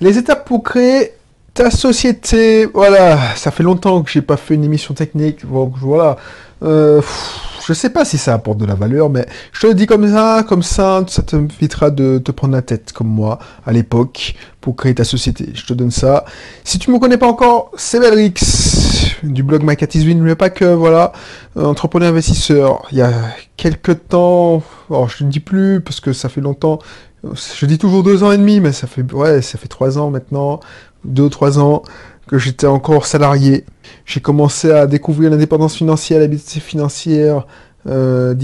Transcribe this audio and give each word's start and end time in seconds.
Les 0.00 0.16
étapes 0.16 0.46
pour 0.46 0.62
créer 0.62 1.12
ta 1.52 1.70
société, 1.70 2.66
voilà, 2.66 3.18
ça 3.36 3.50
fait 3.50 3.62
longtemps 3.62 4.02
que 4.02 4.10
j'ai 4.10 4.22
pas 4.22 4.38
fait 4.38 4.54
une 4.54 4.64
émission 4.64 4.94
technique, 4.94 5.46
donc 5.46 5.74
voilà. 5.78 6.16
Euh, 6.62 7.02
je 7.66 7.72
sais 7.74 7.90
pas 7.90 8.04
si 8.04 8.16
ça 8.16 8.34
apporte 8.34 8.58
de 8.58 8.64
la 8.64 8.74
valeur, 8.74 9.10
mais 9.10 9.26
je 9.52 9.60
te 9.60 9.66
le 9.66 9.74
dis 9.74 9.86
comme 9.86 10.10
ça, 10.10 10.44
comme 10.48 10.62
ça, 10.62 11.04
ça 11.06 11.22
t'invitera 11.22 11.90
de 11.90 12.18
te 12.18 12.30
prendre 12.30 12.54
la 12.54 12.62
tête 12.62 12.92
comme 12.92 13.08
moi 13.08 13.38
à 13.66 13.72
l'époque 13.72 14.34
pour 14.60 14.74
créer 14.74 14.94
ta 14.94 15.04
société. 15.04 15.50
Je 15.54 15.66
te 15.66 15.74
donne 15.74 15.90
ça. 15.90 16.24
Si 16.64 16.78
tu 16.78 16.90
me 16.90 16.98
connais 16.98 17.18
pas 17.18 17.28
encore, 17.28 17.70
c'est 17.76 18.00
Belrix 18.00 18.89
du 19.22 19.42
blog 19.42 19.62
My 19.64 19.76
Cat 19.76 19.88
mais 19.94 20.34
pas 20.34 20.50
que, 20.50 20.64
voilà, 20.64 21.12
euh, 21.56 21.64
entrepreneur 21.64 22.10
investisseur. 22.10 22.82
Il 22.92 22.98
y 22.98 23.02
a 23.02 23.12
quelques 23.56 24.08
temps, 24.08 24.62
alors 24.88 25.08
je 25.08 25.24
ne 25.24 25.30
dis 25.30 25.40
plus 25.40 25.80
parce 25.80 26.00
que 26.00 26.12
ça 26.12 26.28
fait 26.28 26.40
longtemps, 26.40 26.78
je 27.24 27.66
dis 27.66 27.78
toujours 27.78 28.02
deux 28.02 28.22
ans 28.22 28.32
et 28.32 28.38
demi, 28.38 28.60
mais 28.60 28.72
ça 28.72 28.86
fait, 28.86 29.10
ouais, 29.12 29.42
ça 29.42 29.58
fait 29.58 29.68
trois 29.68 29.98
ans 29.98 30.10
maintenant, 30.10 30.60
deux 31.04 31.24
ou 31.24 31.28
trois 31.28 31.58
ans 31.58 31.82
que 32.26 32.38
j'étais 32.38 32.66
encore 32.66 33.06
salarié. 33.06 33.64
J'ai 34.06 34.20
commencé 34.20 34.70
à 34.70 34.86
découvrir 34.86 35.30
l'indépendance 35.30 35.74
financière, 35.74 36.20
l'habitude 36.20 36.62
financière, 36.62 37.46
euh, 37.86 38.34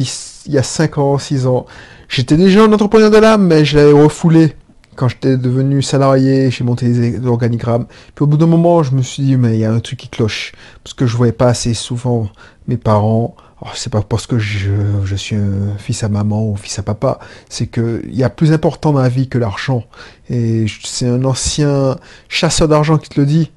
il 0.47 0.53
y 0.53 0.59
a 0.59 0.63
cinq 0.63 0.99
ans, 0.99 1.19
six 1.19 1.47
ans. 1.47 1.67
J'étais 2.09 2.37
déjà 2.37 2.65
un 2.65 2.73
entrepreneur 2.73 3.11
de 3.11 3.19
l'âme, 3.19 3.47
mais 3.47 3.65
je 3.65 3.77
l'avais 3.77 3.93
refoulé 3.93 4.55
quand 4.97 5.09
j'étais 5.09 5.37
devenu 5.37 5.83
salarié, 5.83 6.51
j'ai 6.51 6.65
monté 6.65 6.89
des 6.89 7.27
organigrammes. 7.27 7.87
Puis 8.15 8.23
au 8.23 8.27
bout 8.27 8.37
d'un 8.37 8.47
moment, 8.47 8.83
je 8.83 8.93
me 8.95 9.03
suis 9.03 9.23
dit, 9.23 9.37
mais 9.37 9.55
il 9.55 9.61
y 9.61 9.65
a 9.65 9.73
un 9.73 9.81
truc 9.81 9.99
qui 9.99 10.09
cloche. 10.09 10.53
Parce 10.83 10.95
que 10.95 11.07
je 11.07 11.17
voyais 11.17 11.33
pas 11.33 11.49
assez 11.49 11.75
souvent 11.75 12.29
mes 12.67 12.77
parents. 12.77 13.37
Alors, 13.63 13.77
c'est 13.77 13.91
pas 13.91 14.03
parce 14.03 14.27
que 14.27 14.39
je, 14.39 14.71
je, 15.05 15.17
suis 15.17 15.37
un 15.37 15.77
fils 15.79 16.03
à 16.03 16.09
maman 16.09 16.51
ou 16.51 16.57
fils 16.57 16.79
à 16.79 16.83
papa. 16.83 17.19
C'est 17.49 17.67
que 17.67 18.03
il 18.05 18.17
y 18.17 18.25
a 18.25 18.31
plus 18.31 18.53
important 18.53 18.93
dans 18.93 19.01
la 19.01 19.09
vie 19.09 19.29
que 19.29 19.39
l'argent. 19.39 19.85
Et 20.29 20.67
c'est 20.85 21.09
un 21.09 21.25
ancien 21.25 21.97
chasseur 22.29 22.69
d'argent 22.69 22.99
qui 22.99 23.09
te 23.09 23.21
le 23.21 23.27
dit. 23.27 23.51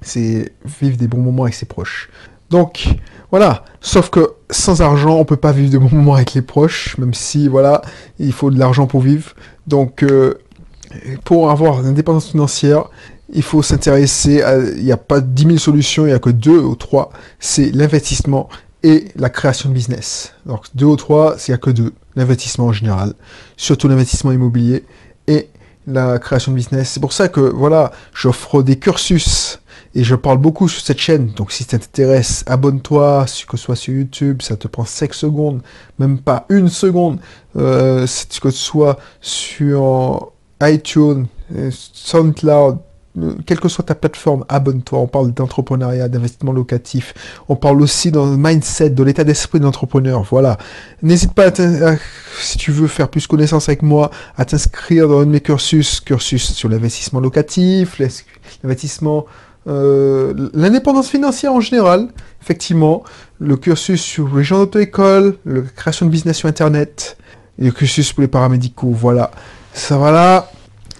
C'est 0.00 0.52
vivre 0.80 0.96
des 0.96 1.06
bons 1.08 1.20
moments 1.20 1.44
avec 1.44 1.54
ses 1.54 1.66
proches. 1.66 2.08
Donc, 2.50 2.96
voilà. 3.30 3.64
Sauf 3.80 4.10
que 4.10 4.34
sans 4.50 4.82
argent, 4.82 5.16
on 5.16 5.24
peut 5.24 5.36
pas 5.36 5.52
vivre 5.52 5.70
de 5.70 5.78
bons 5.78 5.90
moments 5.90 6.14
avec 6.14 6.34
les 6.34 6.42
proches, 6.42 6.98
même 6.98 7.14
si, 7.14 7.48
voilà, 7.48 7.80
il 8.18 8.32
faut 8.32 8.50
de 8.50 8.58
l'argent 8.58 8.86
pour 8.86 9.00
vivre. 9.00 9.32
Donc, 9.66 10.02
euh, 10.02 10.34
pour 11.24 11.50
avoir 11.50 11.80
une 11.80 11.86
indépendance 11.86 12.28
financière, 12.28 12.88
il 13.32 13.42
faut 13.42 13.62
s'intéresser 13.62 14.42
à, 14.42 14.58
il 14.58 14.84
n'y 14.84 14.92
a 14.92 14.96
pas 14.96 15.20
10 15.20 15.44
000 15.44 15.58
solutions, 15.58 16.04
il 16.04 16.08
n'y 16.08 16.14
a 16.14 16.18
que 16.18 16.30
deux 16.30 16.58
ou 16.58 16.74
trois, 16.74 17.10
c'est 17.40 17.70
l'investissement 17.70 18.48
et 18.82 19.08
la 19.16 19.30
création 19.30 19.68
de 19.68 19.74
business. 19.74 20.34
Donc 20.46 20.64
deux 20.74 20.86
ou 20.86 20.96
trois, 20.96 21.36
il 21.46 21.50
n'y 21.50 21.54
a 21.54 21.58
que 21.58 21.70
deux. 21.70 21.92
L'investissement 22.14 22.66
en 22.66 22.72
général, 22.72 23.14
surtout 23.56 23.88
l'investissement 23.88 24.32
immobilier 24.32 24.84
et 25.26 25.48
la 25.86 26.18
création 26.18 26.52
de 26.52 26.56
business. 26.56 26.90
C'est 26.90 27.00
pour 27.00 27.12
ça 27.12 27.28
que, 27.28 27.40
voilà, 27.40 27.90
j'offre 28.14 28.62
des 28.62 28.76
cursus 28.76 29.60
et 29.94 30.04
je 30.04 30.14
parle 30.14 30.38
beaucoup 30.38 30.68
sur 30.68 30.82
cette 30.82 30.98
chaîne. 30.98 31.32
Donc 31.36 31.52
si 31.52 31.64
ça 31.64 31.78
t'intéresse, 31.78 32.44
abonne-toi, 32.46 33.24
que 33.48 33.56
ce 33.56 33.64
soit 33.64 33.76
sur 33.76 33.94
YouTube, 33.94 34.42
ça 34.42 34.56
te 34.56 34.68
prend 34.68 34.84
5 34.84 35.14
secondes, 35.14 35.62
même 35.98 36.18
pas 36.18 36.46
une 36.48 36.68
seconde, 36.68 37.18
euh, 37.56 38.06
que 38.42 38.50
ce 38.50 38.58
soit 38.58 38.98
sur 39.20 40.31
iTunes, 40.62 41.26
SoundCloud, 41.70 42.78
quelle 43.44 43.60
que 43.60 43.68
soit 43.68 43.84
ta 43.84 43.94
plateforme, 43.94 44.44
abonne-toi. 44.48 44.98
On 44.98 45.06
parle 45.06 45.32
d'entrepreneuriat, 45.32 46.08
d'investissement 46.08 46.52
locatif. 46.52 47.12
On 47.48 47.56
parle 47.56 47.82
aussi 47.82 48.10
dans 48.10 48.24
le 48.24 48.36
mindset, 48.38 48.90
de 48.90 49.02
l'état 49.02 49.24
d'esprit 49.24 49.60
d'entrepreneur. 49.60 50.22
Voilà. 50.22 50.56
N'hésite 51.02 51.34
pas, 51.34 51.50
si 52.40 52.56
tu 52.56 52.72
veux 52.72 52.86
faire 52.86 53.08
plus 53.08 53.26
connaissance 53.26 53.68
avec 53.68 53.82
moi, 53.82 54.10
à 54.36 54.46
t'inscrire 54.46 55.08
dans 55.08 55.20
un 55.20 55.26
de 55.26 55.30
mes 55.30 55.40
cursus, 55.40 56.00
cursus 56.00 56.52
sur 56.52 56.70
l'investissement 56.70 57.20
locatif, 57.20 58.00
l'investissement, 58.62 59.26
euh, 59.66 60.48
l'indépendance 60.54 61.08
financière 61.08 61.52
en 61.52 61.60
général, 61.60 62.08
effectivement, 62.40 63.04
le 63.38 63.56
cursus 63.56 64.00
sur 64.00 64.34
les 64.34 64.42
gens 64.42 64.60
d'auto-école, 64.60 65.36
la 65.44 65.60
création 65.76 66.06
de 66.06 66.10
business 66.10 66.38
sur 66.38 66.48
Internet, 66.48 67.18
et 67.58 67.66
le 67.66 67.72
cursus 67.72 68.10
pour 68.14 68.22
les 68.22 68.28
paramédicaux. 68.28 68.90
Voilà. 68.90 69.30
Ça 69.74 69.98
va 69.98 70.10
là. 70.10 70.50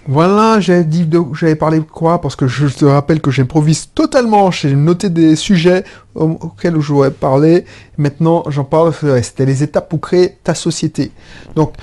Voilà, 0.05 0.59
j'avais 0.59 0.83
dit 0.83 1.07
j'avais 1.33 1.55
parlé 1.55 1.79
quoi? 1.79 2.19
Parce 2.19 2.35
que 2.35 2.45
je 2.45 2.67
te 2.67 2.83
rappelle 2.83 3.21
que 3.21 3.31
j'improvise 3.31 3.89
totalement. 3.93 4.51
J'ai 4.51 4.75
noté 4.75 5.09
des 5.09 5.37
sujets 5.37 5.85
auxquels 6.13 6.79
je 6.79 6.91
voudrais 6.91 7.11
parler. 7.11 7.63
Maintenant, 7.97 8.43
j'en 8.49 8.65
parle. 8.65 8.93
C'était 9.21 9.45
les 9.45 9.63
étapes 9.63 9.87
pour 9.87 10.01
créer 10.01 10.37
ta 10.43 10.55
société. 10.55 11.11
Donc, 11.55 11.73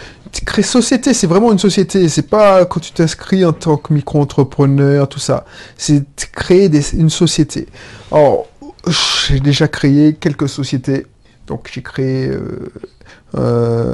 créer 0.45 0.63
société, 0.63 1.15
c'est 1.15 1.27
vraiment 1.27 1.51
une 1.51 1.59
société. 1.59 2.09
C'est 2.11 2.29
pas 2.29 2.67
quand 2.67 2.81
tu 2.81 2.93
t'inscris 2.93 3.43
en 3.45 3.55
tant 3.55 3.79
que 3.79 3.95
micro-entrepreneur, 3.95 5.09
tout 5.09 5.19
ça. 5.19 5.47
C'est 5.79 6.05
créer 6.31 6.71
une 6.93 7.11
société. 7.11 7.69
Alors, 8.13 8.47
j'ai 8.87 9.41
déjà 9.41 9.67
créé 9.67 10.15
quelques 10.15 10.49
sociétés. 10.49 11.07
Donc, 11.51 11.69
j'ai 11.75 11.83
créé 11.83 12.29
euh, 12.29 12.73
euh, 13.35 13.93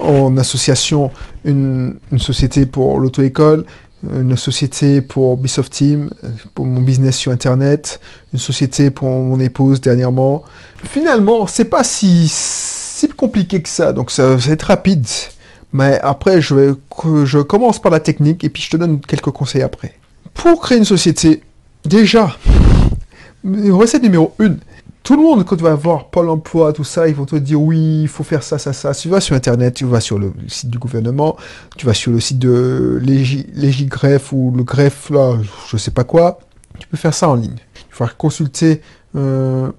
en 0.00 0.36
association 0.36 1.10
une, 1.44 1.96
société 2.18 2.66
pour 2.66 3.00
l'auto-école, 3.00 3.64
une 4.08 4.36
société 4.36 5.00
pour 5.00 5.34
Ubisoft 5.34 5.72
Team, 5.72 6.10
pour 6.54 6.66
mon 6.66 6.80
business 6.80 7.16
sur 7.16 7.32
Internet, 7.32 7.98
une 8.32 8.38
société 8.38 8.92
pour 8.92 9.08
mon 9.08 9.40
épouse 9.40 9.80
dernièrement. 9.80 10.44
Finalement, 10.84 11.48
c'est 11.48 11.64
pas 11.64 11.82
si, 11.82 12.28
si 12.28 13.08
compliqué 13.08 13.60
que 13.60 13.68
ça, 13.68 13.92
donc 13.92 14.12
ça 14.12 14.36
va 14.36 14.52
être 14.52 14.62
rapide. 14.62 15.04
Mais 15.72 15.98
après, 16.00 16.40
je, 16.40 16.54
vais, 16.54 16.74
je 17.24 17.38
commence 17.40 17.82
par 17.82 17.90
la 17.90 17.98
technique 17.98 18.44
et 18.44 18.50
puis 18.50 18.62
je 18.62 18.70
te 18.70 18.76
donne 18.76 19.00
quelques 19.00 19.32
conseils 19.32 19.62
après. 19.62 19.94
Pour 20.32 20.60
créer 20.60 20.78
une 20.78 20.84
société, 20.84 21.42
déjà, 21.84 22.36
recette 23.44 24.04
numéro 24.04 24.32
1, 24.38 24.54
tout 25.04 25.16
le 25.16 25.22
monde, 25.22 25.44
quand 25.44 25.56
tu 25.56 25.62
vas 25.62 25.74
voir 25.74 26.08
Pôle 26.08 26.30
emploi, 26.30 26.72
tout 26.72 26.82
ça, 26.82 27.06
ils 27.06 27.14
vont 27.14 27.26
te 27.26 27.36
dire 27.36 27.60
oui, 27.60 28.02
il 28.02 28.08
faut 28.08 28.24
faire 28.24 28.42
ça, 28.42 28.56
ça, 28.58 28.72
ça. 28.72 28.94
Tu 28.94 29.10
vas 29.10 29.20
sur 29.20 29.36
Internet, 29.36 29.74
tu 29.74 29.84
vas 29.84 30.00
sur 30.00 30.18
le 30.18 30.32
site 30.48 30.70
du 30.70 30.78
gouvernement, 30.78 31.36
tu 31.76 31.84
vas 31.84 31.92
sur 31.92 32.10
le 32.10 32.20
site 32.20 32.38
de 32.38 32.98
Légigreffe 33.02 34.32
ou 34.32 34.50
le 34.56 34.64
greffe, 34.64 35.10
là, 35.10 35.36
je 35.68 35.76
sais 35.76 35.90
pas 35.90 36.04
quoi. 36.04 36.38
Tu 36.78 36.88
peux 36.88 36.96
faire 36.96 37.12
ça 37.12 37.28
en 37.28 37.34
ligne. 37.34 37.56
Il 37.76 37.94
faut 37.94 38.06
consulter 38.16 38.80
euh, 39.14 39.70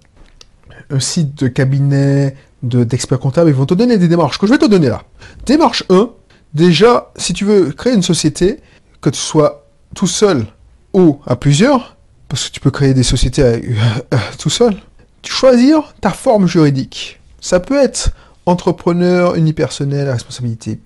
un 0.91 0.99
site 0.99 1.37
de 1.43 1.47
cabinet 1.47 2.35
d'experts 2.61 3.19
comptables. 3.19 3.49
Ils 3.49 3.55
vont 3.55 3.65
te 3.65 3.73
donner 3.73 3.97
des 3.97 4.07
démarches 4.07 4.37
que 4.37 4.45
je 4.45 4.51
vais 4.51 4.59
te 4.59 4.67
donner 4.67 4.89
là. 4.89 5.01
Démarche 5.47 5.83
1. 5.89 6.11
Déjà, 6.53 7.11
si 7.15 7.33
tu 7.33 7.45
veux 7.45 7.71
créer 7.71 7.93
une 7.93 8.03
société, 8.03 8.59
que 9.01 9.09
tu 9.09 9.19
sois 9.19 9.65
tout 9.95 10.07
seul 10.07 10.45
ou 10.93 11.19
à 11.25 11.35
plusieurs, 11.35 11.97
parce 12.29 12.47
que 12.47 12.53
tu 12.53 12.59
peux 12.59 12.71
créer 12.71 12.93
des 12.93 13.03
sociétés 13.03 13.75
tout 14.39 14.49
seul, 14.51 14.75
choisir 15.27 15.93
ta 16.01 16.11
forme 16.11 16.47
juridique. 16.47 17.19
Ça 17.41 17.59
peut 17.59 17.81
être 17.81 18.11
entrepreneur 18.45 19.35
unipersonnel 19.35 20.09
responsabilité. 20.09 20.79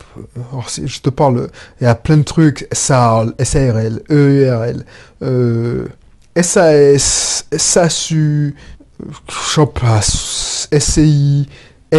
je 0.83 0.99
te 0.99 1.09
parle, 1.09 1.49
il 1.79 1.83
y 1.83 1.87
a 1.87 1.95
plein 1.95 2.17
de 2.17 2.23
trucs, 2.23 2.67
SARL, 2.71 3.33
SARL, 3.41 4.01
EURL, 4.09 4.85
euh, 5.21 5.87
SAS, 6.41 7.45
SASU, 7.55 8.55
je 9.27 9.61
passe, 9.61 10.69
SCI, 10.77 11.49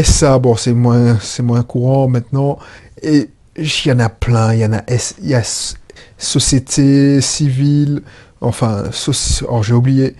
SA, 0.03 0.39
bon 0.39 0.57
c'est 0.57 0.73
moins, 0.73 1.19
c'est 1.21 1.43
moins 1.43 1.63
courant 1.63 2.09
maintenant, 2.09 2.59
et 3.03 3.29
il 3.57 3.87
y 3.87 3.93
en 3.93 3.99
a 3.99 4.09
plein, 4.09 4.55
il 4.55 4.61
y 4.61 4.65
en 4.65 4.73
a, 4.73 4.79
a 4.79 5.75
société 6.17 7.21
civile, 7.21 8.03
enfin, 8.41 8.85
j'ai 9.63 9.75
oublié, 9.75 10.17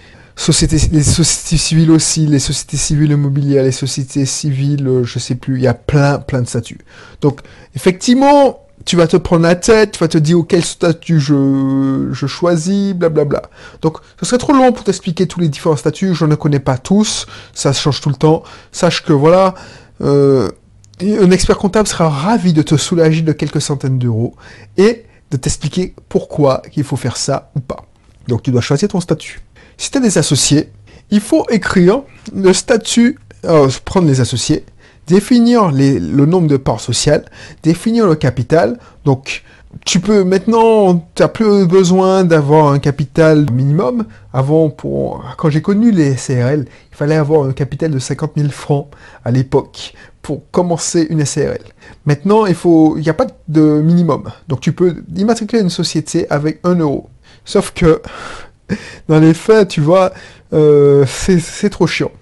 Les 0.49 1.03
sociétés 1.03 1.59
civiles 1.59 1.91
aussi, 1.91 2.27
les 2.27 2.39
sociétés 2.39 2.79
civiles 2.79 3.11
immobilières, 3.11 3.65
les 3.65 3.73
sociétés 3.73 4.25
civiles, 4.25 4.89
euh, 4.89 5.05
je 5.05 5.19
sais 5.19 5.35
plus, 5.35 5.57
il 5.57 5.63
y 5.63 5.67
a 5.67 5.75
plein, 5.75 6.17
plein 6.19 6.41
de 6.41 6.49
statuts. 6.49 6.81
Donc, 7.21 7.41
effectivement, 7.77 8.65
tu 8.87 8.97
vas 8.97 9.07
te 9.07 9.19
prendre 9.19 9.43
la 9.43 9.55
tête, 9.55 9.93
tu 9.93 9.99
vas 9.99 10.09
te 10.09 10.17
dire 10.17 10.39
quel 10.49 10.65
statut 10.65 11.21
je, 11.21 12.09
je 12.13 12.27
choisis, 12.27 12.95
blablabla. 12.95 13.43
Donc, 13.83 13.99
ce 14.19 14.25
serait 14.25 14.39
trop 14.39 14.55
long 14.55 14.73
pour 14.73 14.83
t'expliquer 14.83 15.27
tous 15.27 15.41
les 15.41 15.51
différents 15.51 15.77
statuts, 15.77 16.15
je 16.15 16.25
ne 16.25 16.37
connais 16.37 16.59
pas 16.59 16.79
tous, 16.79 17.27
ça 17.53 17.75
change 17.75 18.01
tout 18.01 18.09
le 18.09 18.15
temps. 18.15 18.43
Sache 18.73 19.05
que 19.05 19.13
voilà, 19.13 19.55
euh, 20.01 20.49
un 21.03 21.31
expert 21.33 21.59
comptable 21.59 21.87
sera 21.87 22.09
ravi 22.09 22.55
de 22.55 22.63
te 22.63 22.79
soulager 22.79 23.21
de 23.21 23.33
quelques 23.33 23.61
centaines 23.61 23.99
d'euros 23.99 24.35
et 24.79 25.05
de 25.31 25.37
t'expliquer 25.37 25.95
pourquoi 26.09 26.63
il 26.77 26.85
faut 26.85 26.97
faire 26.97 27.19
ça 27.19 27.51
ou 27.55 27.61
pas. 27.61 27.85
Donc, 28.27 28.43
tu 28.43 28.51
dois 28.51 28.63
choisir 28.63 28.89
ton 28.89 29.01
statut. 29.01 29.43
Si 29.81 29.91
tu 29.91 29.97
as 29.97 30.03
des 30.03 30.19
associés, 30.19 30.69
il 31.11 31.21
faut 31.21 31.47
écrire 31.49 32.03
le 32.35 32.53
statut, 32.53 33.19
euh, 33.47 33.67
prendre 33.87 34.07
les 34.07 34.21
associés, 34.21 34.67
définir 35.07 35.71
le 35.73 36.27
nombre 36.27 36.49
de 36.49 36.59
parts 36.59 36.83
sociales, 36.83 37.25
définir 37.63 38.07
le 38.07 38.15
capital. 38.15 38.79
Donc, 39.07 39.43
tu 39.87 39.99
peux 39.99 40.23
maintenant, 40.23 41.09
tu 41.15 41.23
n'as 41.23 41.29
plus 41.29 41.67
besoin 41.67 42.25
d'avoir 42.25 42.71
un 42.71 42.79
capital 42.79 43.51
minimum. 43.51 44.05
Avant, 44.35 44.69
quand 44.69 45.49
j'ai 45.49 45.63
connu 45.63 45.93
les 45.93 46.15
SRL, 46.15 46.67
il 46.93 46.95
fallait 46.95 47.17
avoir 47.17 47.45
un 47.45 47.53
capital 47.53 47.91
de 47.91 47.99
50 47.99 48.33
000 48.37 48.51
francs 48.51 48.89
à 49.25 49.31
l'époque 49.31 49.95
pour 50.21 50.43
commencer 50.51 51.07
une 51.09 51.25
SRL. 51.25 51.63
Maintenant, 52.05 52.45
il 52.45 52.55
il 52.99 53.01
n'y 53.03 53.09
a 53.09 53.15
pas 53.15 53.29
de 53.49 53.81
minimum. 53.81 54.25
Donc, 54.47 54.61
tu 54.61 54.75
peux 54.75 55.03
immatriculer 55.17 55.63
une 55.63 55.71
société 55.71 56.27
avec 56.29 56.61
1 56.65 56.75
euro. 56.75 57.09
Sauf 57.47 57.73
que, 57.73 58.03
dans 59.09 59.21
les 59.21 59.35
faits, 59.35 59.69
tu 59.69 59.81
vois, 59.81 60.13
euh, 60.53 61.05
c'est 61.07 61.71
trop 61.71 61.87
chiant. 61.87 62.13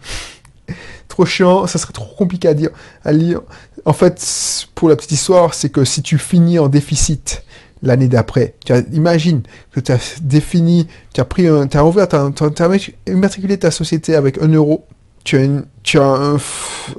trop 1.09 1.25
chiant, 1.25 1.67
ça 1.67 1.79
serait 1.79 1.93
trop 1.93 2.15
compliqué 2.17 2.49
à 2.49 2.55
dire, 2.55 2.71
à 3.05 3.12
lire. 3.12 3.41
En 3.85 3.93
fait, 3.93 4.67
pour 4.75 4.89
la 4.89 4.97
petite 4.97 5.12
histoire, 5.12 5.55
c'est 5.55 5.71
que 5.71 5.85
si 5.85 6.03
tu 6.03 6.19
finis 6.19 6.59
en 6.59 6.69
déficit 6.69 7.43
l'année 7.83 8.09
d'après, 8.09 8.55
imagine 8.93 9.43
que 9.73 9.81
tu 9.81 9.93
as 9.93 10.21
défini, 10.21 10.89
tu 11.15 11.21
as 11.21 11.25
pris 11.25 11.47
un, 11.47 11.69
as 11.73 11.85
ouvert, 11.85 12.09
tu 12.09 12.17
as, 12.17 12.91
immatriculé 13.06 13.59
ta 13.59 13.71
société 13.71 14.15
avec 14.15 14.43
un 14.43 14.49
euro, 14.49 14.87
tu 15.25 15.39
as, 15.39 15.47
tu 15.83 15.99
as 15.99 16.05
un, 16.05 16.37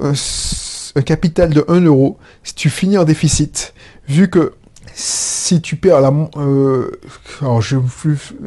un, 0.02 1.02
capital 1.02 1.50
de 1.50 1.66
1 1.68 1.82
euro, 1.82 2.18
si 2.44 2.56
tu 2.56 2.70
finis 2.70 2.98
en 2.98 3.04
déficit, 3.04 3.74
vu 4.08 4.30
que 4.30 4.54
si 4.94 5.62
tu 5.62 5.76
perds 5.76 6.02
la, 6.02 6.14
euh, 6.38 6.92
alors 7.42 7.62
je, 7.62 7.78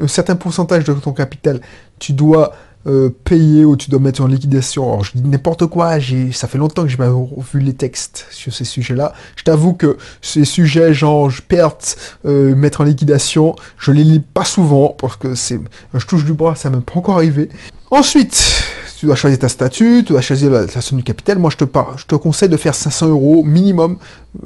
un 0.00 0.08
certain 0.08 0.36
pourcentage 0.36 0.84
de 0.84 0.92
ton 0.94 1.12
capital, 1.12 1.60
tu 1.98 2.12
dois 2.12 2.52
euh, 2.86 3.10
payer 3.24 3.64
ou 3.64 3.76
tu 3.76 3.90
dois 3.90 4.00
mettre 4.00 4.22
en 4.22 4.26
liquidation. 4.26 4.84
Alors 4.84 5.04
je 5.04 5.12
dis 5.14 5.22
n'importe 5.22 5.66
quoi, 5.66 5.98
ça 6.32 6.48
fait 6.48 6.58
longtemps 6.58 6.82
que 6.82 6.88
j'ai 6.88 6.96
pas 6.96 7.12
vu 7.52 7.60
les 7.60 7.74
textes 7.74 8.26
sur 8.30 8.52
ces 8.52 8.64
sujets-là. 8.64 9.12
Je 9.36 9.44
t'avoue 9.44 9.74
que 9.74 9.96
ces 10.20 10.44
sujets 10.44 10.92
genre 10.92 11.30
je 11.30 11.42
perte, 11.42 12.18
euh, 12.24 12.56
mettre 12.56 12.80
en 12.80 12.84
liquidation, 12.84 13.54
je 13.78 13.92
les 13.92 14.02
lis 14.02 14.20
pas 14.20 14.44
souvent 14.44 14.96
parce 14.98 15.16
que 15.16 15.36
c'est, 15.36 15.60
je 15.94 16.06
touche 16.06 16.24
du 16.24 16.32
bois, 16.32 16.56
ça 16.56 16.70
m'est 16.70 16.80
pas 16.80 16.94
encore 16.96 17.16
arrivé. 17.16 17.50
Ensuite, 17.92 18.61
tu 19.02 19.06
dois 19.06 19.16
choisir 19.16 19.40
ta 19.40 19.48
statut, 19.48 20.04
tu 20.06 20.12
dois 20.12 20.20
choisir 20.20 20.48
la, 20.48 20.68
somme 20.80 20.98
du 20.98 21.02
capital. 21.02 21.36
Moi, 21.36 21.50
je 21.50 21.56
te, 21.56 21.64
je 21.96 22.06
te 22.06 22.14
conseille 22.14 22.48
de 22.48 22.56
faire 22.56 22.72
500 22.72 23.08
euros 23.08 23.42
minimum 23.42 23.98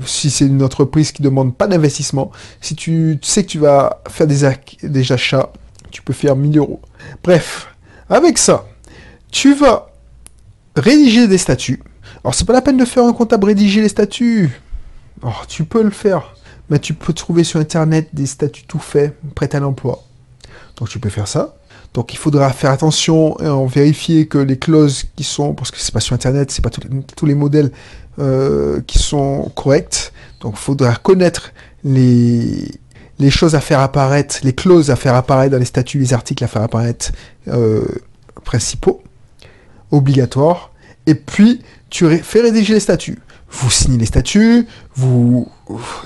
si 0.06 0.31
c'est 0.31 0.47
une 0.47 0.62
entreprise 0.62 1.12
qui 1.12 1.20
ne 1.20 1.29
demande 1.29 1.55
pas 1.55 1.67
d'investissement. 1.67 2.32
Si 2.62 2.75
tu, 2.75 3.19
sais 3.20 3.44
que 3.44 3.50
tu 3.50 3.58
vas 3.58 4.00
faire 4.08 4.26
des, 4.26 4.49
des 4.82 5.12
achats, 5.12 5.53
tu 5.91 6.00
peux 6.00 6.14
faire 6.14 6.37
1000 6.37 6.56
euros. 6.56 6.81
Bref, 7.23 7.67
avec 8.08 8.38
ça, 8.38 8.64
tu 9.31 9.53
vas 9.53 9.91
rédiger 10.75 11.29
des 11.29 11.37
statuts. 11.37 11.82
Alors, 12.25 12.35
c'est 12.35 12.47
pas 12.47 12.55
la 12.55 12.62
peine 12.62 12.79
de 12.79 12.87
faire 12.87 13.05
un 13.05 13.12
comptable 13.12 13.44
rédiger 13.49 13.82
les 13.82 13.91
statuts. 13.91 14.58
Oh, 15.23 15.29
tu 15.49 15.64
peux 15.64 15.82
le 15.82 15.91
faire. 15.91 16.35
Mais 16.70 16.79
tu 16.79 16.94
peux 16.94 17.12
trouver 17.12 17.44
sur 17.44 17.61
Internet 17.61 18.08
des 18.14 18.25
statuts 18.25 18.64
tout 18.64 18.79
faits, 18.79 19.19
prêts 19.35 19.55
à 19.55 19.61
l'emploi. 19.61 20.03
Donc, 20.79 20.88
tu 20.88 20.99
peux 20.99 21.11
faire 21.11 21.29
ça. 21.29 21.56
Donc 21.96 22.12
il 22.12 22.19
faudra 22.19 22.52
faire 22.52 22.72
attention 22.72 23.40
et 23.40 23.48
en 23.48 23.64
vérifier 23.64 24.26
que 24.26 24.37
les 24.37 24.58
clauses 24.58 25.06
qui 25.16 25.25
sont, 25.25 25.54
parce 25.54 25.70
que 25.70 25.78
c'est 25.78 25.94
pas 25.94 26.00
sur 26.00 26.12
internet, 26.12 26.50
c'est 26.50 26.60
pas 26.60 26.69
tous 26.69 27.25
les 27.25 27.34
modèles 27.34 27.72
euh, 28.19 28.82
qui 28.87 28.98
sont 28.98 29.50
corrects. 29.54 30.12
Donc 30.43 30.56
il 30.56 30.60
faudra 30.60 30.94
connaître 30.96 31.54
les, 31.84 32.70
les 33.19 33.31
choses 33.31 33.54
à 33.54 33.62
faire 33.62 33.81
apparaître, 33.81 34.40
les 34.43 34.52
clauses 34.52 34.90
à 34.90 34.96
faire 34.96 35.14
apparaître 35.14 35.52
dans 35.52 35.58
les 35.58 35.64
statuts, 35.64 35.98
les 35.98 36.12
articles 36.12 36.44
à 36.44 36.48
faire 36.48 36.60
apparaître 36.60 37.12
euh, 37.48 37.87
principaux, 38.44 39.02
obligatoires. 39.90 40.72
Et 41.06 41.14
puis 41.14 41.62
tu 41.88 42.06
fais 42.19 42.43
rédiger 42.43 42.75
les 42.75 42.81
statuts. 42.81 43.20
Vous 43.50 43.70
signez 43.70 43.96
les 43.96 44.04
statuts, 44.04 44.66
vous 44.96 45.50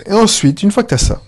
et 0.06 0.12
ensuite, 0.12 0.62
une 0.62 0.70
fois 0.70 0.84
que 0.84 0.90
tu 0.90 0.94
as 0.94 0.98
ça, 0.98 1.20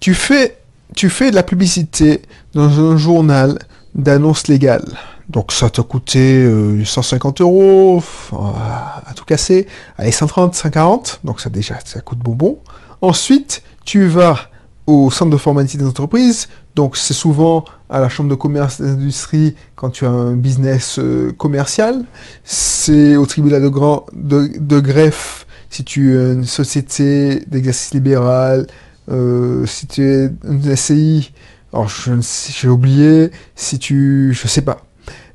tu 0.00 0.14
fais 0.14 0.56
tu 0.96 1.10
fais 1.10 1.30
de 1.30 1.36
la 1.36 1.44
publicité 1.44 2.22
dans 2.54 2.80
un 2.80 2.96
journal 2.96 3.58
d'annonce 3.98 4.48
légale. 4.48 4.84
Donc 5.28 5.52
ça 5.52 5.68
t'a 5.68 5.82
coûté 5.82 6.50
150 6.84 7.40
euh, 7.40 7.44
euros 7.44 8.02
à 8.32 9.12
tout 9.14 9.26
casser. 9.26 9.66
Allez, 9.98 10.12
130, 10.12 10.54
140. 10.54 11.20
Donc 11.24 11.40
ça 11.40 11.50
déjà, 11.50 11.78
ça 11.84 12.00
coûte 12.00 12.18
bonbon. 12.18 12.58
Ensuite, 13.02 13.62
tu 13.84 14.06
vas 14.06 14.38
au 14.86 15.10
centre 15.10 15.30
de 15.30 15.36
formalité 15.36 15.76
des 15.76 15.84
entreprises. 15.84 16.48
Donc 16.74 16.96
c'est 16.96 17.12
souvent 17.12 17.64
à 17.90 18.00
la 18.00 18.08
chambre 18.08 18.30
de 18.30 18.34
commerce 18.34 18.80
d'industrie 18.80 19.54
quand 19.74 19.90
tu 19.90 20.06
as 20.06 20.10
un 20.10 20.34
business 20.34 20.98
euh, 20.98 21.32
commercial. 21.32 22.04
C'est 22.44 23.16
au 23.16 23.26
tribunal 23.26 23.62
de, 23.62 23.68
grand, 23.68 24.06
de, 24.14 24.80
greffe 24.80 25.46
si 25.68 25.84
tu 25.84 26.16
as 26.16 26.32
une 26.32 26.44
société 26.44 27.40
d'exercice 27.46 27.92
libéral. 27.92 28.66
Euh, 29.10 29.66
si 29.66 29.86
tu 29.86 30.02
es 30.04 30.30
une 30.44 30.76
SCI, 30.76 31.32
alors 31.78 31.88
j'ai 31.88 32.68
oublié, 32.68 33.30
si 33.54 33.78
tu, 33.78 34.32
je 34.34 34.48
sais 34.48 34.62
pas, 34.62 34.78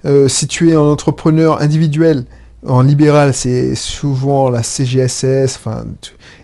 euh, 0.05 0.27
si 0.27 0.47
tu 0.47 0.69
es 0.69 0.73
un 0.73 0.79
entrepreneur 0.79 1.61
individuel, 1.61 2.25
en 2.65 2.81
libéral, 2.81 3.33
c'est 3.33 3.75
souvent 3.75 4.49
la 4.49 4.61
CGSS, 4.61 5.55
enfin, 5.57 5.85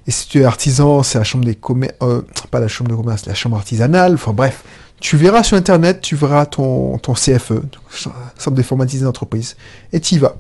et 0.07 0.11
si 0.11 0.27
tu 0.27 0.41
es 0.41 0.45
artisan, 0.45 1.03
c'est 1.03 1.17
la 1.17 1.23
chambre 1.23 1.45
des 1.45 1.55
commerces, 1.55 1.95
euh, 2.01 2.21
pas 2.49 2.59
la 2.59 2.69
chambre 2.69 2.89
de 2.89 2.95
commerce, 2.95 3.25
la 3.25 3.33
chambre 3.33 3.57
artisanale, 3.57 4.13
enfin 4.13 4.31
bref, 4.31 4.63
tu 5.01 5.17
verras 5.17 5.43
sur 5.43 5.57
internet, 5.57 6.01
tu 6.01 6.15
verras 6.15 6.45
ton, 6.45 6.97
ton 6.97 7.13
CFE, 7.13 7.61
Centre 8.37 8.51
d'informatisation 8.51 9.07
d'entreprise, 9.07 9.55
et 9.91 9.99
tu 9.99 10.15
y 10.15 10.17
vas. 10.17 10.35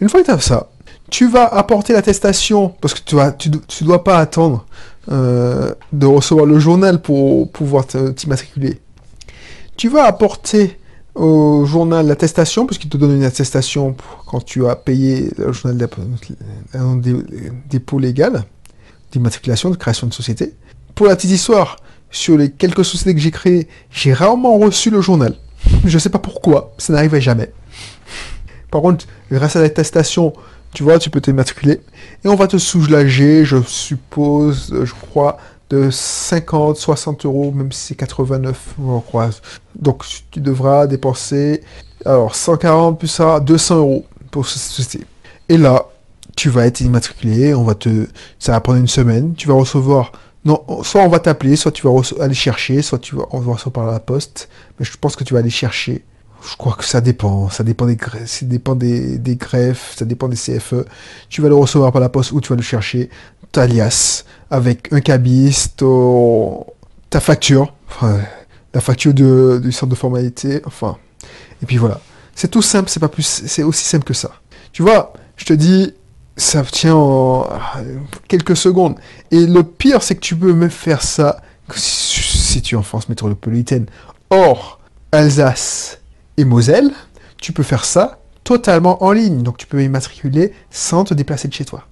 Une 0.00 0.08
fois 0.08 0.20
que 0.20 0.26
tu 0.26 0.32
as 0.32 0.40
ça, 0.40 0.68
tu 1.10 1.28
vas 1.28 1.44
apporter 1.44 1.92
l'attestation, 1.92 2.70
parce 2.80 2.94
que 2.94 3.00
tu 3.04 3.16
ne 3.16 3.30
tu, 3.30 3.50
tu 3.68 3.84
dois 3.84 4.04
pas 4.04 4.18
attendre 4.18 4.66
euh, 5.10 5.72
de 5.92 6.06
recevoir 6.06 6.46
le 6.46 6.58
journal 6.58 7.00
pour 7.00 7.50
pouvoir 7.52 7.86
t'immatriculer. 7.86 8.80
Tu 9.76 9.88
vas 9.88 10.04
apporter 10.04 10.78
au 11.14 11.64
journal 11.64 12.06
l'attestation, 12.06 12.66
puisqu'il 12.66 12.88
te 12.88 12.96
donne 12.96 13.16
une 13.16 13.24
attestation 13.24 13.96
quand 14.26 14.44
tu 14.44 14.66
as 14.66 14.76
payé 14.76 15.30
le 15.38 15.52
journal 15.52 15.88
dépôt 17.68 17.98
légal, 17.98 18.44
d'immatriculation, 19.12 19.70
de 19.70 19.76
création 19.76 20.06
de 20.06 20.14
société. 20.14 20.54
Pour 20.94 21.06
la 21.06 21.16
petite 21.16 21.30
histoire, 21.30 21.76
sur 22.10 22.38
les 22.38 22.50
quelques 22.50 22.84
sociétés 22.84 23.14
que 23.14 23.20
j'ai 23.20 23.30
créées, 23.30 23.68
j'ai 23.90 24.12
rarement 24.12 24.58
reçu 24.58 24.90
le 24.90 25.00
journal. 25.00 25.34
Je 25.84 25.94
ne 25.94 25.98
sais 25.98 26.10
pas 26.10 26.18
pourquoi, 26.18 26.74
ça 26.78 26.92
n'arrivait 26.92 27.20
jamais. 27.20 27.52
Par 28.70 28.80
contre, 28.80 29.06
grâce 29.30 29.56
à 29.56 29.60
l'attestation, 29.60 30.32
tu 30.72 30.82
vois, 30.82 30.98
tu 30.98 31.10
peux 31.10 31.20
t'immatriculer. 31.20 31.80
Et 32.24 32.28
on 32.28 32.34
va 32.34 32.46
te 32.46 32.58
soulager, 32.58 33.44
je 33.44 33.62
suppose, 33.62 34.74
je 34.84 34.92
crois, 34.92 35.38
de 35.70 35.90
50, 35.90 36.76
60 36.76 37.26
euros, 37.26 37.52
même 37.52 37.72
si 37.72 37.88
c'est 37.88 37.94
89, 37.94 38.74
je 38.78 39.00
crois. 39.00 39.30
Donc 39.74 40.04
tu 40.30 40.40
devras 40.40 40.86
dépenser, 40.86 41.62
alors 42.04 42.34
140 42.34 42.98
plus 42.98 43.08
ça, 43.08 43.40
200 43.40 43.76
euros 43.76 44.06
pour 44.30 44.46
société. 44.46 45.04
Et 45.48 45.58
là, 45.58 45.86
tu 46.36 46.50
vas 46.50 46.66
être 46.66 46.80
immatriculé, 46.80 47.54
on 47.54 47.64
va 47.64 47.74
te, 47.74 48.06
ça 48.38 48.52
va 48.52 48.60
prendre 48.60 48.78
une 48.78 48.88
semaine, 48.88 49.34
tu 49.34 49.48
vas 49.48 49.54
recevoir, 49.54 50.12
non, 50.44 50.62
soit 50.82 51.02
on 51.02 51.08
va 51.08 51.18
t'appeler, 51.18 51.56
soit 51.56 51.72
tu 51.72 51.86
vas 51.86 51.92
aller 52.20 52.34
chercher, 52.34 52.82
soit 52.82 52.98
tu 52.98 53.16
vas, 53.16 53.24
on 53.30 53.40
va 53.40 53.54
recevoir 53.54 53.72
par 53.72 53.86
la 53.86 54.00
poste, 54.00 54.48
mais 54.78 54.84
je 54.84 54.96
pense 54.96 55.16
que 55.16 55.24
tu 55.24 55.34
vas 55.34 55.40
aller 55.40 55.50
chercher 55.50 56.04
je 56.48 56.56
crois 56.56 56.74
que 56.74 56.84
ça 56.84 57.00
dépend. 57.00 57.48
Ça 57.50 57.64
dépend 57.64 57.86
des 57.86 57.96
greffes, 57.96 58.30
ça 58.30 58.46
dépend 58.46 58.74
des, 58.74 59.18
greffes, 59.36 59.94
ça 59.96 60.04
dépend 60.04 60.28
des 60.28 60.36
CFE. 60.36 60.84
Tu 61.28 61.42
vas 61.42 61.48
le 61.48 61.54
recevoir 61.54 61.92
par 61.92 62.00
la 62.00 62.08
poste 62.08 62.32
ou 62.32 62.40
tu 62.40 62.50
vas 62.50 62.56
le 62.56 62.62
chercher. 62.62 63.10
Ta 63.56 63.66
liasse 63.66 64.26
avec 64.50 64.92
un 64.92 65.00
cabiste, 65.00 65.82
ta 67.08 67.20
facture, 67.20 67.72
la 68.74 68.80
facture 68.82 69.14
du 69.14 69.72
centre 69.72 69.88
de 69.88 69.94
formalité, 69.94 70.60
enfin. 70.66 70.98
Et 71.62 71.66
puis 71.66 71.78
voilà. 71.78 72.02
C'est 72.34 72.48
tout 72.48 72.60
simple, 72.60 72.90
c'est 72.90 73.00
pas 73.00 73.08
plus, 73.08 73.22
c'est 73.22 73.62
aussi 73.62 73.82
simple 73.84 74.04
que 74.04 74.12
ça. 74.12 74.32
Tu 74.72 74.82
vois, 74.82 75.14
je 75.38 75.46
te 75.46 75.54
dis, 75.54 75.94
ça 76.36 76.64
tient 76.64 76.96
en 76.96 77.48
quelques 78.28 78.58
secondes. 78.58 78.96
Et 79.30 79.46
le 79.46 79.62
pire, 79.62 80.02
c'est 80.02 80.16
que 80.16 80.20
tu 80.20 80.36
peux 80.36 80.52
me 80.52 80.68
faire 80.68 81.00
ça 81.00 81.40
si 81.74 82.60
tu 82.60 82.74
es 82.74 82.78
en 82.78 82.82
France 82.82 83.08
métropolitaine. 83.08 83.86
Or, 84.28 84.80
Alsace, 85.12 86.00
et 86.36 86.44
Moselle, 86.44 86.90
tu 87.38 87.54
peux 87.54 87.62
faire 87.62 87.86
ça 87.86 88.18
totalement 88.44 89.02
en 89.02 89.12
ligne. 89.12 89.42
Donc 89.42 89.56
tu 89.56 89.66
peux 89.66 89.82
immatriculer 89.82 90.52
sans 90.70 91.04
te 91.04 91.14
déplacer 91.14 91.48
de 91.48 91.54
chez 91.54 91.64
toi. 91.64 91.86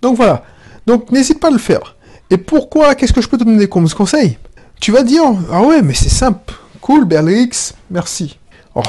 Donc 0.00 0.16
voilà. 0.16 0.44
Donc 0.86 1.10
n'hésite 1.10 1.40
pas 1.40 1.48
à 1.48 1.50
le 1.50 1.58
faire. 1.58 1.96
Et 2.30 2.38
pourquoi 2.38 2.94
Qu'est-ce 2.94 3.12
que 3.12 3.20
je 3.20 3.28
peux 3.28 3.38
te 3.38 3.44
donner 3.44 3.68
comme 3.68 3.88
conseil? 3.88 4.38
Tu 4.80 4.92
vas 4.92 5.02
dire 5.02 5.24
Ah 5.52 5.62
ouais, 5.62 5.82
mais 5.82 5.94
c'est 5.94 6.08
simple. 6.08 6.54
Cool, 6.80 7.04
Berlix, 7.04 7.74
merci. 7.90 8.38
Oh, 8.74 8.82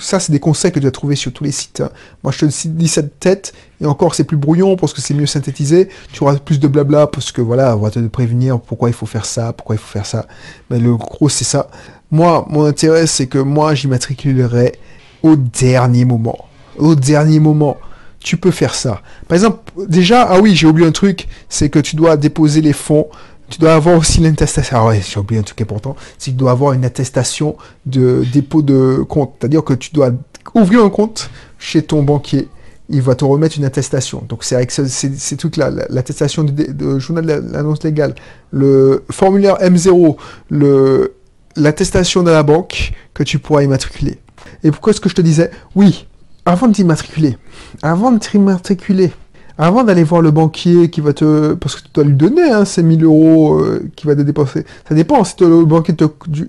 ça, 0.00 0.20
c'est 0.20 0.32
des 0.32 0.40
conseils 0.40 0.72
que 0.72 0.80
tu 0.80 0.86
as 0.86 0.90
trouver 0.90 1.16
sur 1.16 1.32
tous 1.32 1.44
les 1.44 1.52
sites. 1.52 1.82
Hein. 1.82 1.90
Moi, 2.22 2.32
je 2.32 2.46
te 2.46 2.68
dis 2.68 2.88
cette 2.88 3.20
tête, 3.20 3.52
et 3.80 3.86
encore, 3.86 4.14
c'est 4.14 4.24
plus 4.24 4.36
brouillon 4.36 4.76
parce 4.76 4.92
que 4.94 5.00
c'est 5.00 5.12
mieux 5.12 5.26
synthétisé. 5.26 5.88
Tu 6.12 6.22
auras 6.22 6.36
plus 6.36 6.58
de 6.58 6.66
blabla 6.66 7.06
parce 7.06 7.30
que 7.30 7.42
voilà, 7.42 7.76
on 7.76 7.80
va 7.80 7.90
te 7.90 7.98
prévenir 8.06 8.58
pourquoi 8.58 8.88
il 8.88 8.94
faut 8.94 9.06
faire 9.06 9.26
ça, 9.26 9.52
pourquoi 9.52 9.76
il 9.76 9.78
faut 9.78 9.92
faire 9.92 10.06
ça. 10.06 10.26
Mais 10.70 10.78
le 10.78 10.96
gros, 10.96 11.28
c'est 11.28 11.44
ça. 11.44 11.68
Moi, 12.10 12.46
mon 12.48 12.64
intérêt, 12.64 13.06
c'est 13.06 13.26
que 13.26 13.38
moi, 13.38 13.74
j'immatriculerai 13.74 14.78
au 15.22 15.36
dernier 15.36 16.04
moment. 16.04 16.46
Au 16.78 16.94
dernier 16.94 17.38
moment. 17.38 17.76
Tu 18.20 18.36
peux 18.36 18.50
faire 18.50 18.74
ça. 18.74 19.02
Par 19.28 19.36
exemple, 19.36 19.58
déjà, 19.88 20.22
ah 20.22 20.40
oui, 20.40 20.54
j'ai 20.54 20.66
oublié 20.66 20.86
un 20.86 20.92
truc, 20.92 21.28
c'est 21.48 21.68
que 21.68 21.78
tu 21.78 21.96
dois 21.96 22.16
déposer 22.16 22.60
les 22.60 22.72
fonds. 22.72 23.08
Tu 23.48 23.58
dois 23.58 23.74
avoir 23.74 23.96
aussi 23.96 24.20
l'attestation. 24.20 24.76
Ah 24.78 24.86
ouais, 24.86 25.00
j'ai 25.06 25.18
oublié 25.18 25.40
un 25.40 25.44
truc 25.44 25.60
important. 25.60 25.96
C'est 26.18 26.30
que 26.30 26.36
tu 26.36 26.38
dois 26.38 26.50
avoir 26.50 26.72
une 26.72 26.84
attestation 26.84 27.56
de 27.86 28.24
dépôt 28.32 28.62
de 28.62 29.04
compte. 29.08 29.34
C'est-à-dire 29.38 29.64
que 29.64 29.72
tu 29.72 29.90
dois 29.92 30.10
ouvrir 30.54 30.84
un 30.84 30.90
compte 30.90 31.30
chez 31.58 31.82
ton 31.82 32.02
banquier. 32.02 32.48
Il 32.90 33.02
va 33.02 33.14
te 33.14 33.24
remettre 33.24 33.56
une 33.56 33.64
attestation. 33.64 34.24
Donc 34.28 34.44
c'est 34.44 34.56
avec 34.56 34.70
ces, 34.70 35.36
trucs-là, 35.36 35.70
l'attestation 35.90 36.42
de, 36.42 36.98
journal 36.98 37.26
de 37.26 37.52
l'annonce 37.52 37.82
légale, 37.84 38.14
le 38.50 39.04
formulaire 39.10 39.58
M0, 39.60 40.16
le 40.50 41.14
l'attestation 41.56 42.22
de 42.22 42.30
la 42.30 42.42
banque 42.42 42.92
que 43.14 43.22
tu 43.22 43.38
pourras 43.38 43.62
immatriculer. 43.62 44.18
Et 44.62 44.70
pourquoi 44.70 44.92
est-ce 44.92 45.00
que 45.00 45.08
je 45.08 45.14
te 45.14 45.20
disais? 45.20 45.50
Oui, 45.74 46.06
avant 46.48 46.66
de 46.66 46.72
t'immatriculer, 46.72 47.36
avant 47.82 48.10
de 48.10 48.18
t'immatriculer, 48.18 49.12
avant 49.58 49.84
d'aller 49.84 50.02
voir 50.02 50.22
le 50.22 50.30
banquier 50.30 50.88
qui 50.88 51.02
va 51.02 51.12
te... 51.12 51.52
Parce 51.52 51.76
que 51.76 51.82
tu 51.82 51.88
dois 51.92 52.04
lui 52.04 52.14
donner 52.14 52.50
hein, 52.50 52.64
ces 52.64 52.82
1000 52.82 53.04
euros 53.04 53.58
euh, 53.58 53.90
qui 53.96 54.06
va 54.06 54.16
te 54.16 54.22
dépenser. 54.22 54.64
Ça 54.88 54.94
dépend, 54.94 55.22
si 55.24 55.34
le 55.40 55.66
banquier 55.66 55.94
te, 55.94 56.04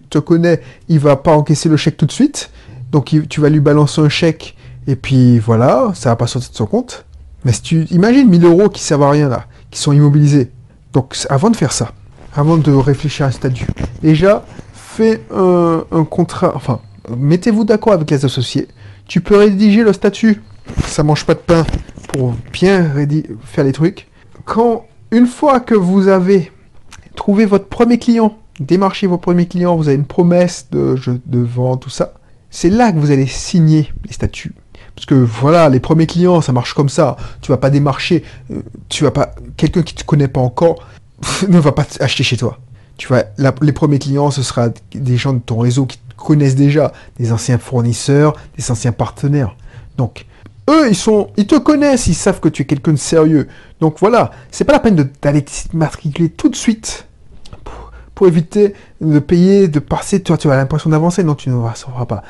te, 0.09 0.19
connaît, 0.19 0.61
il 0.87 0.99
va 0.99 1.17
pas 1.17 1.35
encaisser 1.35 1.67
le 1.67 1.75
chèque 1.75 1.97
tout 1.97 2.05
de 2.05 2.13
suite. 2.13 2.49
Donc 2.93 3.13
tu 3.29 3.41
vas 3.41 3.49
lui 3.49 3.59
balancer 3.59 3.99
un 3.99 4.07
chèque 4.07 4.55
et 4.87 4.95
puis 4.95 5.37
voilà, 5.37 5.91
ça 5.95 6.11
va 6.11 6.15
pas 6.15 6.27
sortir 6.27 6.51
de 6.51 6.55
son 6.55 6.65
compte. 6.65 7.05
Mais 7.43 7.51
si 7.51 7.61
tu 7.61 7.83
imagines 7.91 8.29
1000 8.29 8.45
euros 8.45 8.69
qui 8.69 8.81
servent 8.81 9.03
à 9.03 9.11
rien 9.11 9.27
là, 9.27 9.47
qui 9.69 9.79
sont 9.79 9.91
immobilisés. 9.91 10.49
Donc 10.93 11.17
avant 11.29 11.49
de 11.49 11.57
faire 11.57 11.73
ça, 11.73 11.91
avant 12.33 12.55
de 12.55 12.71
réfléchir 12.71 13.25
à 13.25 13.29
un 13.29 13.31
statut, 13.31 13.67
déjà 14.01 14.45
fais 14.73 15.21
un 15.29 16.05
contrat, 16.09 16.53
enfin 16.55 16.79
mettez-vous 17.17 17.65
d'accord 17.65 17.91
avec 17.91 18.09
les 18.11 18.23
associés. 18.23 18.69
Tu 19.09 19.21
peux 19.21 19.37
rédiger 19.37 19.81
le 19.81 19.91
statut, 19.91 20.43
ça 20.85 21.01
mange 21.01 21.25
pas 21.25 21.33
de 21.33 21.39
pain 21.39 21.65
pour 22.09 22.35
bien 22.53 22.87
faire 23.43 23.63
les 23.63 23.71
trucs. 23.71 24.07
Quand, 24.45 24.85
une 25.09 25.25
fois 25.25 25.59
que 25.59 25.73
vous 25.73 26.07
avez 26.09 26.51
trouvé 27.15 27.47
votre 27.47 27.65
premier 27.65 27.97
client, 27.97 28.37
démarché 28.59 29.07
vos 29.07 29.17
premiers 29.17 29.47
clients, 29.47 29.75
vous 29.75 29.87
avez 29.87 29.97
une 29.97 30.05
promesse 30.05 30.67
de, 30.71 30.95
de 31.25 31.39
vente, 31.39 31.81
tout 31.81 31.89
ça, 31.89 32.13
c'est 32.51 32.69
là 32.69 32.91
que 32.91 32.99
vous 32.99 33.09
allez 33.09 33.25
signer 33.25 33.91
les 34.05 34.13
statuts. 34.13 34.53
Parce 34.93 35.07
que 35.07 35.15
voilà, 35.15 35.69
les 35.69 35.79
premiers 35.79 36.05
clients, 36.05 36.41
ça 36.41 36.51
marche 36.51 36.75
comme 36.75 36.89
ça. 36.89 37.17
Tu 37.41 37.51
vas 37.51 37.57
pas 37.57 37.71
démarcher, 37.71 38.23
euh, 38.51 38.61
tu 38.89 39.05
vas 39.05 39.11
pas, 39.11 39.33
quelqu'un 39.57 39.81
qui 39.81 39.95
te 39.95 40.03
connaît 40.03 40.27
pas 40.27 40.41
encore 40.41 40.87
ne 41.47 41.57
va 41.57 41.71
pas 41.71 41.87
acheter 41.99 42.23
chez 42.23 42.37
toi. 42.37 42.59
Tu 42.99 43.07
vois, 43.07 43.23
les 43.61 43.71
premiers 43.71 43.97
clients, 43.97 44.29
ce 44.29 44.43
sera 44.43 44.67
des 44.93 45.15
gens 45.15 45.31
de 45.31 45.39
ton 45.39 45.57
réseau 45.57 45.85
qui 45.85 45.97
te 45.97 46.15
connaissent 46.17 46.55
déjà, 46.55 46.91
des 47.17 47.31
anciens 47.31 47.57
fournisseurs, 47.57 48.35
des 48.57 48.71
anciens 48.71 48.91
partenaires. 48.91 49.55
Donc, 49.97 50.25
eux, 50.69 50.89
ils 50.89 50.97
sont, 50.97 51.29
ils 51.37 51.47
te 51.47 51.55
connaissent, 51.55 52.07
ils 52.07 52.13
savent 52.13 52.41
que 52.41 52.49
tu 52.49 52.63
es 52.63 52.65
quelqu'un 52.65 52.91
de 52.91 52.97
sérieux. 52.97 53.47
Donc 53.79 53.99
voilà, 53.99 54.31
c'est 54.51 54.65
pas 54.65 54.73
la 54.73 54.81
peine 54.81 55.09
d'aller 55.21 55.45
matriculer 55.71 56.27
tout 56.27 56.49
de 56.49 56.57
suite 56.57 57.07
pour, 58.15 58.27
éviter 58.27 58.73
de 58.99 59.19
payer, 59.19 59.69
de 59.69 59.79
passer. 59.79 60.21
Toi, 60.21 60.37
tu 60.37 60.51
as 60.51 60.57
l'impression 60.57 60.89
d'avancer, 60.89 61.23
non, 61.23 61.35
tu 61.35 61.47
ne 61.47 61.55
feras 61.55 62.05
pas. 62.05 62.23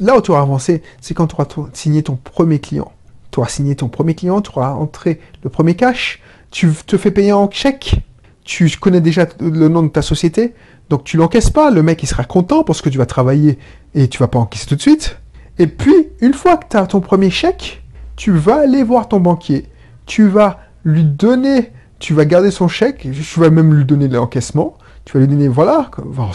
Là 0.00 0.16
où 0.16 0.22
tu 0.22 0.30
auras 0.30 0.40
avancé, 0.40 0.82
c'est 1.02 1.12
quand 1.12 1.26
tu 1.26 1.34
auras 1.34 1.68
signé 1.74 2.02
ton 2.02 2.16
premier 2.16 2.60
client. 2.60 2.90
Tu 3.30 3.40
auras 3.40 3.50
signé 3.50 3.76
ton 3.76 3.88
premier 3.88 4.14
client, 4.14 4.40
tu 4.40 4.52
auras 4.56 4.70
entré 4.70 5.20
le 5.42 5.50
premier 5.50 5.74
cash, 5.74 6.22
tu 6.50 6.72
te 6.86 6.96
fais 6.96 7.10
payer 7.10 7.34
en 7.34 7.50
chèque, 7.50 8.00
tu 8.44 8.70
connais 8.78 9.00
déjà 9.00 9.26
le 9.40 9.68
nom 9.68 9.82
de 9.82 9.88
ta 9.88 10.02
société, 10.02 10.54
donc 10.90 11.04
tu 11.04 11.16
l'encaisses 11.16 11.50
pas. 11.50 11.70
Le 11.70 11.82
mec, 11.82 12.02
il 12.02 12.06
sera 12.06 12.24
content 12.24 12.62
parce 12.62 12.82
que 12.82 12.90
tu 12.90 12.98
vas 12.98 13.06
travailler 13.06 13.58
et 13.94 14.08
tu 14.08 14.18
vas 14.18 14.28
pas 14.28 14.38
encaisser 14.38 14.66
tout 14.66 14.76
de 14.76 14.80
suite. 14.80 15.18
Et 15.58 15.66
puis, 15.66 15.94
une 16.20 16.34
fois 16.34 16.56
que 16.56 16.66
tu 16.68 16.76
as 16.76 16.86
ton 16.86 17.00
premier 17.00 17.30
chèque, 17.30 17.82
tu 18.16 18.32
vas 18.32 18.60
aller 18.60 18.82
voir 18.82 19.08
ton 19.08 19.20
banquier, 19.20 19.66
tu 20.06 20.28
vas 20.28 20.60
lui 20.84 21.04
donner, 21.04 21.72
tu 21.98 22.12
vas 22.12 22.24
garder 22.24 22.50
son 22.50 22.68
chèque, 22.68 23.08
tu 23.10 23.40
vas 23.40 23.50
même 23.50 23.72
lui 23.72 23.84
donner 23.84 24.08
l'encaissement, 24.08 24.76
tu 25.04 25.14
vas 25.14 25.20
lui 25.20 25.28
donner, 25.28 25.48
voilà, 25.48 25.90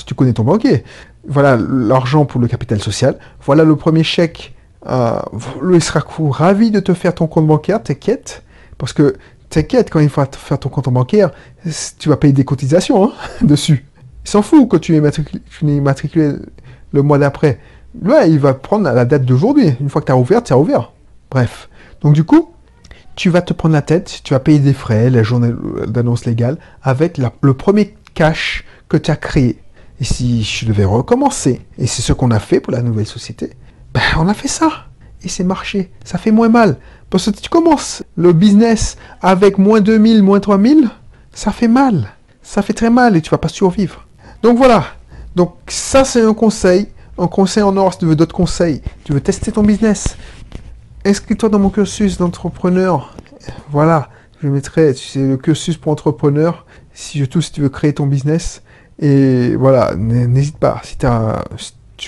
tu 0.06 0.16
connais 0.16 0.34
ton 0.34 0.44
banquier, 0.44 0.84
voilà 1.28 1.58
l'argent 1.58 2.26
pour 2.26 2.42
le 2.42 2.48
capital 2.48 2.82
social, 2.82 3.18
voilà 3.46 3.64
le 3.64 3.76
premier 3.76 4.04
chèque, 4.04 4.56
euh, 4.88 5.20
il 5.74 5.84
sera 5.84 6.02
ravi 6.32 6.72
de 6.72 6.80
te 6.80 6.94
faire 6.94 7.14
ton 7.14 7.28
compte 7.28 7.48
bancaire, 7.48 7.84
t'inquiète, 7.84 8.44
parce 8.78 8.94
que 8.94 9.16
t'inquiète, 9.50 9.90
quand 9.90 10.00
il 10.00 10.10
faut 10.10 10.24
faire 10.32 10.60
ton 10.60 10.70
compte 10.70 10.90
bancaire, 10.90 11.32
tu 11.98 12.10
vas 12.10 12.18
payer 12.18 12.34
des 12.34 12.46
cotisations 12.46 13.06
hein, 13.06 13.12
dessus. 13.42 13.86
Il 14.26 14.30
s'en 14.30 14.42
fout 14.42 14.68
quand 14.70 14.80
tu 14.80 14.96
es 14.96 15.02
matriculé, 15.02 16.36
le 16.92 17.02
mois 17.02 17.18
d'après. 17.18 17.60
Là, 18.02 18.28
il 18.28 18.40
va 18.40 18.54
prendre 18.54 18.84
la 18.92 19.06
date 19.06 19.26
d'aujourd'hui. 19.26 19.74
Une 19.80 19.90
fois 19.90 20.02
que 20.02 20.08
tu 20.08 20.12
as 20.12 20.18
ouvert, 20.18 20.44
tu 20.44 20.54
as 20.54 20.60
ouvert. 20.60 20.92
Bref. 21.32 21.70
Donc 22.02 22.14
du 22.14 22.24
coup, 22.24 22.52
tu 23.16 23.30
vas 23.30 23.42
te 23.42 23.54
prendre 23.54 23.74
la 23.74 23.82
tête, 23.82 24.22
tu 24.24 24.34
vas 24.34 24.40
payer 24.40 24.60
des 24.60 24.74
frais, 24.74 25.10
la 25.10 25.24
journée 25.24 25.52
d'annonce 25.88 26.26
légale, 26.26 26.58
avec 26.84 27.18
le 27.18 27.54
premier 27.54 27.96
cash 28.14 28.64
que 28.88 28.98
tu 28.98 29.12
as 29.12 29.16
créé. 29.16 29.60
Et 30.00 30.06
si 30.06 30.44
je 30.44 30.66
devais 30.66 30.86
recommencer, 30.86 31.62
et 31.78 31.88
c'est 31.88 32.02
ce 32.02 32.14
qu'on 32.14 32.32
a 32.32 32.40
fait 32.40 32.60
pour 32.62 32.72
la 32.72 32.82
nouvelle 32.82 33.06
société, 33.06 33.52
ben 33.94 34.02
on 34.18 34.28
a 34.30 34.34
fait 34.34 34.48
ça. 34.48 34.86
Et 35.24 35.30
c'est 35.30 35.44
marché. 35.44 35.92
Ça 36.04 36.18
fait 36.18 36.32
moins 36.32 36.50
mal. 36.50 36.78
Parce 37.10 37.26
que 37.26 37.36
si 37.36 37.42
tu 37.42 37.50
commences 37.50 38.04
le 38.16 38.34
business 38.34 38.98
avec 39.22 39.58
moins 39.58 39.82
2000, 39.82 40.24
moins 40.24 40.40
3000, 40.40 40.90
ça 41.34 41.52
fait 41.52 41.68
mal. 41.68 42.14
Ça 42.42 42.62
fait 42.62 42.74
très 42.74 42.90
mal 42.90 43.16
et 43.16 43.22
tu 43.22 43.30
vas 43.30 43.38
pas 43.38 43.50
survivre. 43.50 44.06
Donc 44.44 44.58
voilà. 44.58 44.86
Donc 45.36 45.56
ça 45.68 46.06
c'est 46.06 46.24
un 46.24 46.34
conseil. 46.34 46.88
Un 47.18 47.28
conseil 47.28 47.64
en 47.64 47.76
or 47.76 47.94
si 47.94 48.00
tu 48.00 48.06
veux 48.06 48.16
d'autres 48.16 48.36
conseils. 48.36 48.82
Tu 49.04 49.12
veux 49.12 49.22
tester 49.22 49.52
ton 49.52 49.64
business 49.64 50.16
inscris-toi 51.06 51.50
dans 51.50 51.60
mon 51.60 51.70
cursus 51.70 52.18
d'entrepreneur. 52.18 53.16
Voilà, 53.72 54.10
je 54.42 54.48
mettrai, 54.48 54.94
c'est 54.94 55.20
le 55.20 55.38
cursus 55.38 55.78
pour 55.78 55.92
entrepreneur, 55.92 56.66
si, 56.94 57.26
tout 57.28 57.42
si 57.42 57.52
tu 57.52 57.62
veux 57.62 57.70
créer 57.70 57.94
ton 57.94 58.06
business. 58.06 58.62
Et 59.00 59.56
voilà, 59.56 59.96
n'hésite 59.96 60.58
pas. 60.58 60.82
Si, 60.84 60.98
tu 60.98 61.06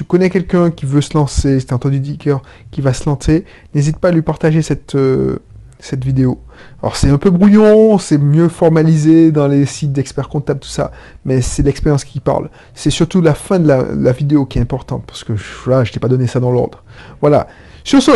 connais 0.04 0.30
quelqu'un 0.30 0.72
qui 0.72 0.86
veut 0.86 1.02
se 1.02 1.14
lancer, 1.16 1.58
tu 1.64 1.74
as 1.74 1.76
entendu 1.76 2.00
dire 2.00 2.42
qui 2.72 2.82
va 2.82 2.94
se 2.94 3.06
lancer, 3.06 3.46
n'hésite 3.76 3.98
pas 3.98 4.10
à 4.10 4.12
lui 4.12 4.22
partager 4.22 4.62
cette, 4.62 4.96
euh, 4.96 5.40
cette 5.80 6.06
vidéo. 6.06 6.40
Alors 6.82 6.96
c'est 6.96 7.10
un 7.10 7.18
peu 7.18 7.30
brouillon, 7.30 7.98
c'est 7.98 8.18
mieux 8.18 8.48
formalisé 8.48 9.32
dans 9.32 9.48
les 9.48 9.66
sites 9.66 9.92
d'experts 9.92 10.30
comptables, 10.30 10.60
tout 10.60 10.70
ça, 10.70 10.92
mais 11.26 11.42
c'est 11.42 11.64
l'expérience 11.64 12.04
qui 12.04 12.20
parle. 12.20 12.50
C'est 12.74 12.90
surtout 12.90 13.22
la 13.22 13.34
fin 13.34 13.60
de 13.60 13.68
la, 13.68 14.12
vidéo 14.12 14.46
qui 14.46 14.60
est 14.60 14.62
importante, 14.62 15.04
parce 15.06 15.24
que 15.24 15.34
voilà, 15.66 15.84
je 15.84 15.92
t'ai 15.92 16.00
pas 16.00 16.08
donné 16.08 16.28
ça 16.28 16.40
dans 16.40 16.52
l'ordre. 16.52 16.84
Voilà. 17.20 17.48
Sur 17.84 18.02
ce, 18.02 18.12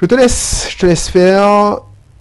je 0.00 0.06
te 0.06 0.14
laisse, 0.14 0.68
je 0.70 0.78
te 0.78 0.86
laisse 0.86 1.08
faire. 1.08 1.78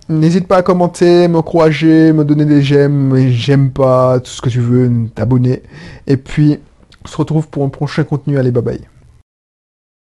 N'hésite 0.10 0.48
pas 0.48 0.58
à 0.58 0.62
commenter, 0.62 1.28
m'encourager, 1.28 2.14
me 2.14 2.24
donner 2.24 2.46
des 2.46 2.62
j'aime, 2.62 3.14
j'aime 3.30 3.72
pas, 3.72 4.22
tout 4.22 4.32
ce 4.32 4.42
que 4.42 4.50
tu 4.50 4.62
veux, 4.62 4.90
t'abonner. 5.14 5.64
Et 6.06 6.16
puis, 6.16 6.60
on 7.08 7.10
se 7.10 7.18
retrouve 7.18 7.48
pour 7.48 7.64
un 7.64 7.70
prochain 7.70 8.04
contenu. 8.04 8.38
Allez, 8.38 8.52
bye 8.52 8.62
bye. 8.62 8.97